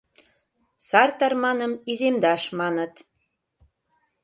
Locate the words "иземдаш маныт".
1.91-2.93